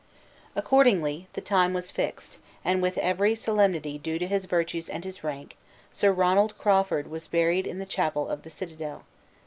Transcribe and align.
Accordingly, 0.55 1.27
the 1.33 1.41
time 1.41 1.73
was 1.75 1.91
fixed; 1.91 2.39
and 2.65 2.81
with 2.81 2.97
every 2.97 3.35
solemnity 3.35 3.99
due 3.99 4.17
to 4.17 4.25
his 4.25 4.45
virtues 4.45 4.89
and 4.89 5.03
his 5.05 5.23
rank, 5.23 5.55
Sir 5.91 6.11
Ronald 6.11 6.57
Crawford 6.57 7.05
was 7.11 7.27
buried 7.27 7.67
in 7.67 7.77
the 7.77 7.85
chapel 7.85 8.27
of 8.27 8.41
the 8.41 8.49
citadel. 8.49 9.03